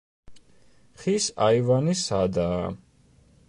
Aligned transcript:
ხის 1.03 1.27
აივანი 1.49 1.97
სადაა. 2.03 2.69